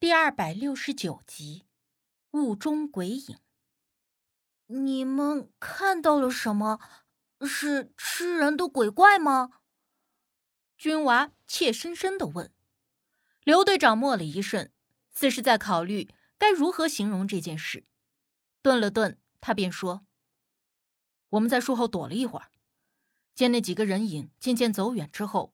[0.00, 1.66] 第二百六十九集，
[2.30, 3.38] 雾中鬼影。
[4.68, 6.80] 你们看到了什么？
[7.42, 9.60] 是吃人的鬼怪吗？
[10.78, 12.50] 军娃怯生生的问。
[13.44, 14.72] 刘队长默了一瞬，
[15.12, 16.08] 似是在考虑
[16.38, 17.84] 该如何形容这件事。
[18.62, 20.06] 顿了顿，他便说
[21.28, 22.50] ：“我们在树后躲了一会儿，
[23.34, 25.52] 见那几个人影渐渐走远之后，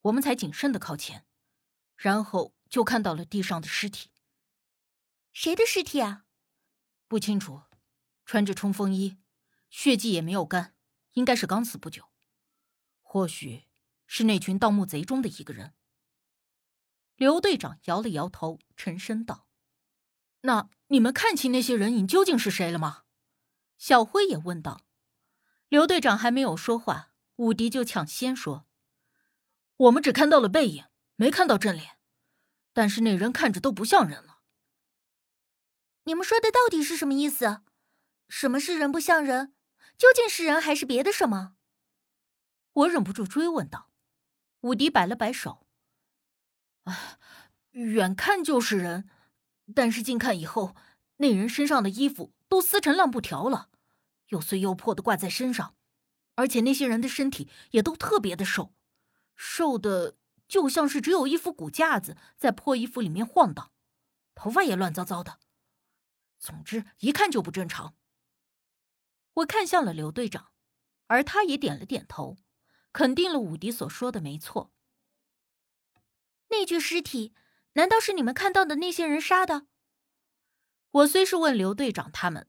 [0.00, 1.26] 我们才谨慎的靠前，
[1.94, 4.08] 然后就看到了地上的尸体。
[5.34, 6.24] 谁的尸体啊？
[7.06, 7.60] 不清楚，
[8.24, 9.18] 穿着冲锋衣，
[9.68, 10.74] 血迹也没有干，
[11.12, 12.08] 应该是刚死不久。
[13.02, 13.64] 或许
[14.06, 15.74] 是那群盗墓贼中的一个人。”
[17.14, 19.46] 刘队长摇了摇头，沉声道。
[20.40, 23.02] 那你们看清那些人影究竟是谁了吗？
[23.76, 24.86] 小辉也问道。
[25.68, 28.66] 刘队长还没有说话，武迪就抢先说
[29.76, 31.98] ：“我们只看到了背影，没看到正脸，
[32.72, 34.40] 但是那人看着都不像人了。”
[36.04, 37.62] 你们说的到底是什么意思？
[38.28, 39.54] 什么是人不像人？
[39.96, 41.54] 究竟是人还是别的什么？
[42.72, 43.90] 我忍不住追问道。
[44.62, 45.66] 武迪摆了摆手
[46.84, 47.18] ：“哎，
[47.72, 49.08] 远看就是人。”
[49.74, 50.74] 但是近看以后，
[51.18, 53.70] 那人身上的衣服都撕成烂布条了，
[54.28, 55.76] 又碎又破的挂在身上，
[56.34, 58.74] 而且那些人的身体也都特别的瘦，
[59.36, 60.16] 瘦的
[60.52, 63.72] 就像是只有一副骨架子在破衣服里面晃荡，
[64.34, 65.38] 头发也乱糟糟的，
[66.38, 67.96] 总之一看就不正常。
[69.32, 70.52] 我看向了刘队长，
[71.06, 72.36] 而他也点了点头，
[72.92, 74.70] 肯定了武迪所说的没错。
[76.48, 77.32] 那具尸体。
[77.74, 79.66] 难道是你们看到的那些人杀的？
[80.90, 82.46] 我虽是问刘队长他们，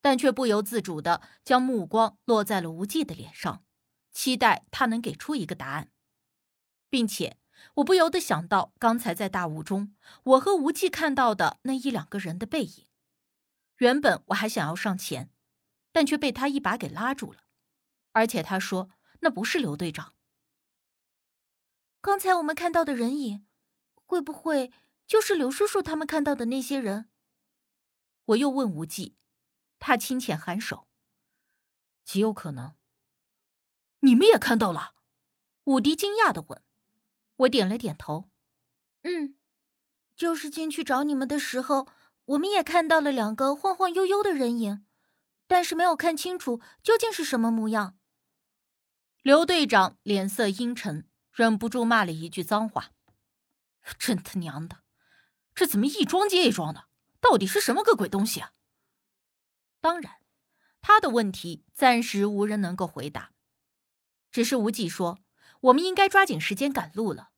[0.00, 3.64] 但却不由自主的将目光落在了无忌的脸上，
[4.10, 5.92] 期待他能给出一个答案，
[6.88, 7.38] 并且
[7.74, 12.86] 我不由得想到刚才在大雾中，我和无忌看到的那一两个人的背影。
[13.78, 15.30] 原本我还想要上前，
[15.92, 17.40] 但却被他一把给拉住了，
[18.12, 20.14] 而且他说那不是刘队长。
[22.00, 23.44] 刚才我们看到的人影。
[24.08, 24.70] 会不会
[25.04, 27.10] 就是刘叔叔他们看到的那些人？
[28.26, 29.16] 我又问无忌，
[29.80, 30.86] 他轻浅颔首，
[32.04, 32.76] 极有可能。
[33.98, 34.94] 你们也看到了？
[35.64, 36.62] 武迪惊讶的问。
[37.36, 38.30] 我点了点头，
[39.02, 39.36] 嗯，
[40.16, 41.88] 就是进去找你们的时候，
[42.24, 44.86] 我们也看到了两个晃晃悠悠的人影，
[45.46, 47.98] 但是没有看清楚究竟是什么模样。
[49.22, 52.92] 刘队长脸色阴沉，忍不住骂了一句脏话。
[53.98, 54.82] 真他娘的，
[55.54, 56.88] 这怎么一桩接一桩的？
[57.20, 58.52] 到底是什么个鬼东西啊？
[59.80, 60.16] 当然，
[60.80, 63.32] 他的问题暂时无人能够回答。
[64.30, 65.18] 只是无忌说，
[65.60, 67.30] 我们应该抓紧时间赶路了。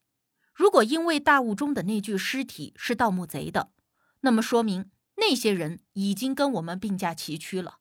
[0.55, 3.73] 如果因为大雾中的那具尸体是盗墓贼的，
[4.21, 7.79] 那么说明那些人已经跟我们并驾齐驱了。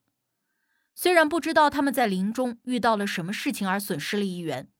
[0.93, 4.71] 虽然不知道他们在林中遇到了什么事情而损失了一员，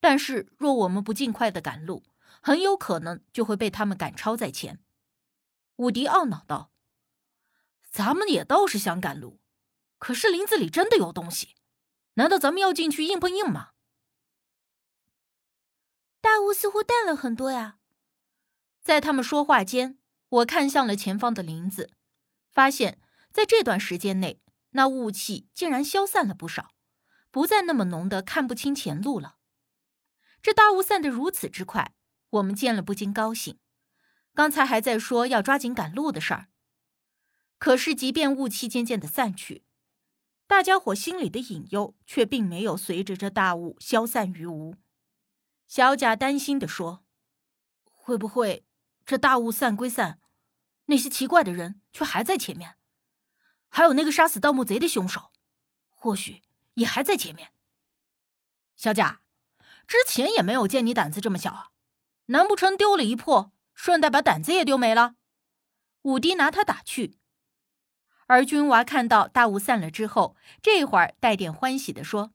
[0.00, 2.04] 但是若我们不尽快的赶路，
[2.40, 4.80] 很有可能就会被他们赶超在前。
[5.76, 6.72] 武迪懊恼道
[7.90, 9.40] ：“咱们也倒是想赶路，
[9.98, 11.56] 可是林子里真的有东西，
[12.14, 13.70] 难道咱们要进去硬碰硬吗？”
[16.26, 17.78] 大雾似乎淡了很多呀。
[18.82, 19.96] 在他们说话间，
[20.28, 21.92] 我看向了前方的林子，
[22.50, 23.00] 发现
[23.30, 26.72] 在这段时间内，那雾气竟然消散了不少，
[27.30, 29.36] 不再那么浓的看不清前路了。
[30.42, 31.94] 这大雾散得如此之快。
[32.30, 33.60] 我们见了不禁高兴，
[34.34, 36.48] 刚才还在说要抓紧赶路的事儿。
[37.58, 39.64] 可是，即便雾气渐渐的散去，
[40.48, 44.74] 大家伙心里的隐忧却并没有随着这大雾消散于无。
[45.66, 47.04] 小贾担心的说
[47.84, 48.64] ：“会不会
[49.04, 50.20] 这大雾散归散，
[50.86, 52.76] 那些奇怪的人却还在前面？
[53.68, 55.32] 还有那个杀死盗墓贼的凶手，
[55.90, 56.42] 或许
[56.74, 57.52] 也还在前面。”
[58.76, 59.22] 小贾，
[59.86, 61.70] 之前也没有见你胆子这么小啊！
[62.26, 65.16] 难不成丢了一破，顺带把胆子也丢没了？
[66.02, 67.18] 武迪拿他打趣。
[68.26, 72.32] 而军娃看到大雾散了之后，这会儿带点欢喜的说：“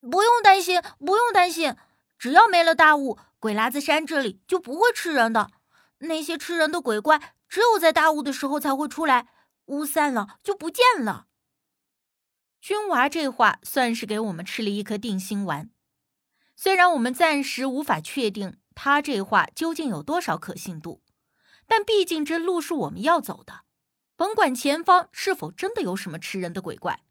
[0.00, 1.76] 不用担心，不用担心，
[2.24, 5.50] 只要没了大雾，鬼拉子山这里就不会吃人的。
[5.98, 9.28] 那些吃人的鬼怪，只有在大雾的时候才会出来，
[9.66, 11.26] 雾散了就不见了。”
[12.62, 15.68] 军娃这话算是给我们吃了一颗定心丸，
[16.56, 18.56] 虽然我们暂时无法确定。
[18.74, 21.02] 他这话究竟有多少可信度？
[21.66, 23.64] 但毕竟这路是我们要走的，
[24.16, 27.02] 甭管前方是否真的有什么吃人的鬼怪，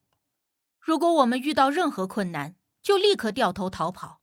[0.79, 4.21] 如果我们遇到任何困难，就立刻掉头逃跑，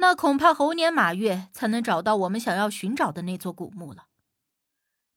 [0.00, 4.06] 那恐怕猴年马月才能找到我们想要寻找的那座古墓了。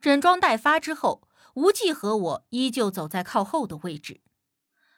[0.02, 4.20] 整装待发之后，无忌和我依旧走在靠后的位置。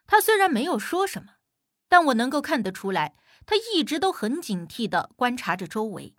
[0.07, 1.33] 他虽然没有说什么，
[1.87, 3.15] 但我能够看得出来，
[3.45, 6.15] 他一直都很警惕的观察着周围，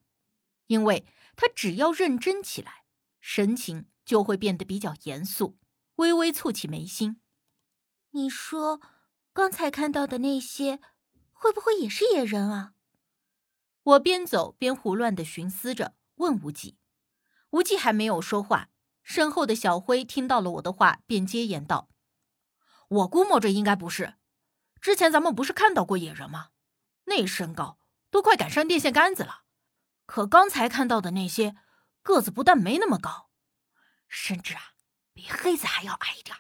[0.69, 1.05] 因为
[1.35, 2.85] 他只要认真起来，
[3.19, 5.59] 神情就会变得比较严肃，
[5.97, 7.21] 微微蹙起眉心。
[8.13, 8.81] 你说，
[9.33, 10.79] 刚才看到的那些，
[11.33, 12.75] 会不会也是野人啊？
[13.87, 16.77] 我边走边胡乱的寻思着，问无忌。
[17.51, 18.69] 无忌还没有说话，
[19.05, 21.89] 身后的小辉听到了我的话，便接言道
[22.89, 24.15] ：“我估摸着应该不是。
[24.81, 26.49] 之前咱们不是看到过野人吗？
[27.05, 27.79] 那身高
[28.11, 29.45] 都快赶上电线杆子了。
[30.05, 31.55] 可刚才看到的那些，
[32.03, 33.31] 个子不但没那么高，
[34.09, 34.73] 甚至啊，
[35.13, 36.37] 比黑子还要矮一点。”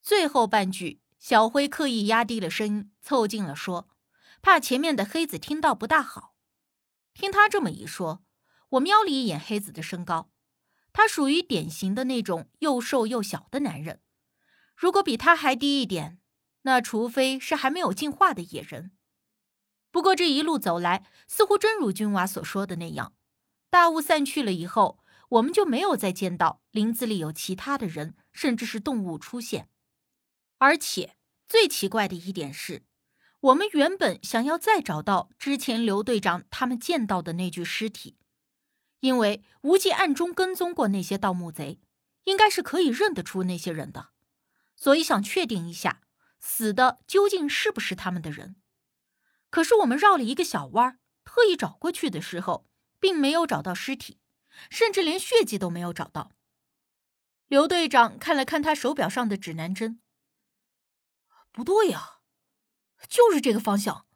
[0.00, 3.88] 最后半句，小辉刻意压低了声音，凑近了说。
[4.44, 6.34] 怕前面的黑子听到不大好，
[7.14, 8.22] 听他这么一说，
[8.72, 10.30] 我瞄了一眼黑子的身高，
[10.92, 14.02] 他属于典型的那种又瘦又小的男人。
[14.76, 16.20] 如果比他还低一点，
[16.64, 18.92] 那除非是还没有进化的野人。
[19.90, 23.14] 不过这一路走来，似乎真如君娃所说的那样，
[23.70, 29.70] 大雾散去了以后，我们就没有再见到林子里有其他的人，甚至是动物出现。
[30.58, 31.16] 而且
[31.48, 32.84] 最奇怪的一点是。
[33.44, 38.16] 我们原本想要再找到之前刘队长他们见到的那具尸体，
[39.00, 41.78] 因为无忌暗中跟踪过那些盗墓贼，
[42.24, 44.08] 应该是可以认得出那些人的，
[44.76, 46.00] 所以想确定一下
[46.40, 48.56] 死的究竟是不是他们的人。
[49.50, 52.66] 可是我们绕了一个小弯儿，特意找过去的时候，
[52.98, 54.18] 并没有找到尸体，
[54.70, 56.32] 甚至连血迹都没有找到。
[57.48, 60.00] 刘队长看了看他手表上的指南针，
[61.52, 62.13] 不对呀。
[63.08, 64.06] 就是这个方向，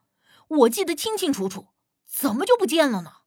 [0.48, 1.68] 我记得清清楚楚，
[2.06, 3.18] 怎么就不见了呢？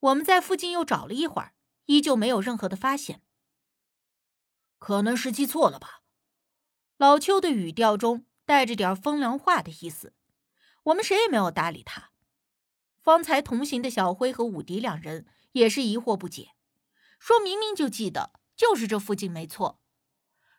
[0.00, 1.54] 我们在附近又找了一会儿，
[1.86, 3.22] 依旧没有任何的发现。
[4.78, 6.02] 可能是记错了吧？
[6.96, 10.14] 老邱的语调中带着点风凉话的意思。
[10.84, 12.10] 我们谁也没有搭理他。
[13.02, 16.54] 方才同行的小辉和武迪两人也是疑惑不解，
[17.18, 19.80] 说明明就记得就是这附近没错。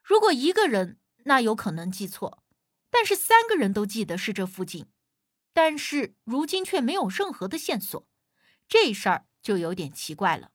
[0.03, 2.43] 如果一个人，那有可能记错。
[2.89, 4.87] 但是三个人都记得是这附近，
[5.53, 8.07] 但是如今却没有任何的线索，
[8.67, 10.51] 这事儿就有点奇怪了。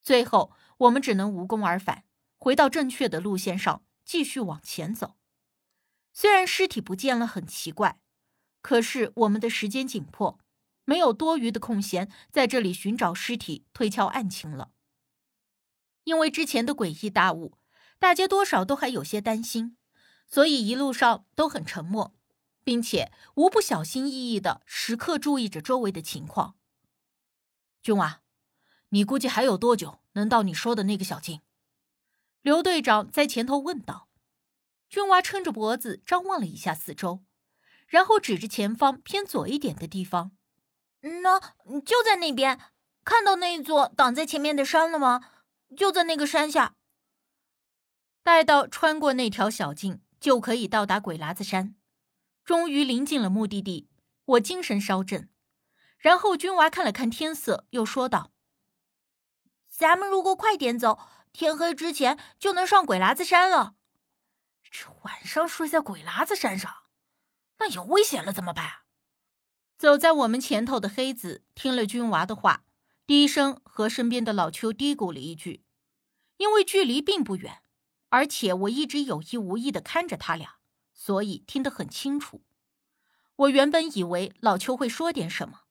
[0.00, 2.04] 最后，我们只能无功而返，
[2.36, 5.16] 回到正确的路线上，继续往前走。
[6.12, 8.00] 虽然尸体不见了很奇怪，
[8.62, 10.38] 可是我们的时间紧迫，
[10.84, 14.72] 没有多余的空闲在这里寻找尸体、推敲案情了。
[16.04, 17.58] 因为之前的诡异大雾，
[17.98, 19.76] 大家多少都还有些担心。
[20.30, 22.14] 所以一路上都很沉默，
[22.62, 26.54] 并且无不小心翼翼的时刻注意着周围的情况。
[27.82, 28.22] 君娃，
[28.90, 31.40] 你估计还有多久能到你说的那个小径？
[32.42, 34.08] 刘队长在前头问道。
[34.88, 37.24] 君娃撑着脖子张望了一下四周，
[37.86, 40.32] 然后指着前方偏左一点的地方
[41.22, 41.38] ：“那
[41.80, 42.58] 就在那边，
[43.04, 45.20] 看到那座挡在前面的山了吗？
[45.76, 46.74] 就在那个山下。”
[48.22, 50.00] 待到穿过那条小径。
[50.20, 51.74] 就可以到达鬼喇子山，
[52.44, 53.88] 终于临近了目的地，
[54.26, 55.30] 我精神稍振。
[55.98, 58.32] 然后君娃看了看天色，又说道
[59.68, 60.98] ：“咱们如果快点走，
[61.32, 63.74] 天黑之前就能上鬼喇子山了。
[64.70, 66.72] 这晚上睡在鬼喇子山上，
[67.58, 68.82] 那有危险了怎么办？”
[69.76, 72.64] 走在我们前头的黑子听了君娃的话，
[73.06, 75.64] 低声和身边的老邱嘀咕了一句，
[76.36, 77.62] 因为距离并不远。
[78.10, 80.58] 而且我一直有意无意的看着他俩，
[80.92, 82.44] 所以听得很清楚。
[83.36, 85.62] 我原本以为老邱会说点什么，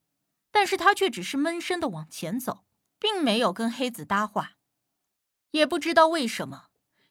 [0.51, 2.65] 但是他却只是闷声的往前走，
[2.97, 4.53] 并没有跟黑子搭话。
[5.51, 6.67] 也不知道为什么，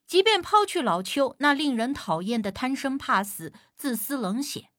[0.06, 4.70] 即便抛去老邱那令人讨厌的贪生怕死、自私冷血，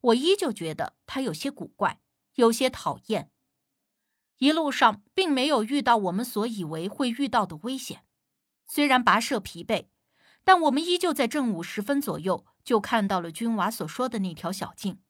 [0.00, 2.00] 我依旧觉得他有些古怪，
[2.34, 3.30] 有些讨厌。
[4.38, 8.04] 一路上并没有遇到我们所以为会遇到的危险。
[8.68, 9.88] 虽然跋涉疲惫，
[10.44, 15.02] 但我们依旧在正午时分左右就看到了君娃所说的那条小径。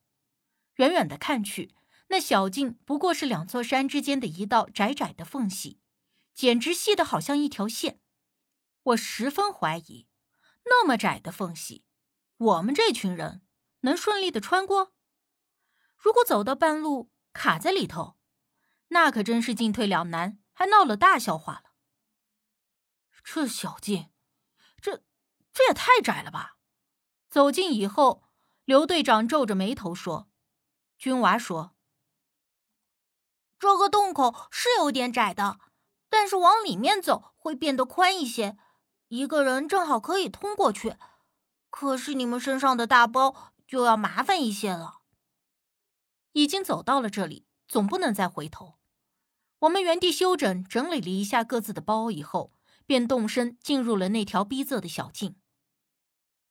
[0.76, 1.74] 远远的看去，
[2.08, 5.80] 那小径不过是两座山之间的一道窄窄的缝隙，
[6.32, 8.00] 简直细得好像一条线。
[8.84, 10.06] 我十分怀疑，
[10.64, 11.84] 那么窄的缝隙，
[12.36, 13.42] 我们这群人
[13.80, 14.94] 能顺利的穿过？
[15.96, 18.16] 如果走到半路卡在里头，
[18.88, 21.67] 那可真是进退两难，还闹了大笑话了。
[23.22, 24.10] 这小径，
[24.80, 25.02] 这
[25.52, 26.56] 这也太窄了吧！
[27.28, 28.24] 走近以后，
[28.64, 30.30] 刘队长皱着眉头说
[30.98, 31.74] ：“君娃说，
[33.58, 35.58] 这个洞口是有点窄的，
[36.08, 38.56] 但是往里面走会变得宽一些，
[39.08, 40.96] 一个人正好可以通过去。
[41.70, 45.00] 可是你们身上的大包就要麻烦一些了。
[46.32, 48.78] 已经走到了这里，总不能再回头。
[49.60, 52.52] 我们原地休整，整理了一下各自的包以后，
[52.88, 55.36] 便动身进入了那条逼仄的小径。